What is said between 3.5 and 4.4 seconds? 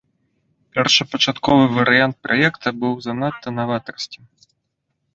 наватарскім.